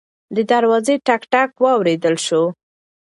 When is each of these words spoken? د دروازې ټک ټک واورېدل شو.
د 0.35 0.37
دروازې 0.51 0.95
ټک 1.07 1.21
ټک 1.31 1.51
واورېدل 1.63 2.15
شو. 2.25 2.43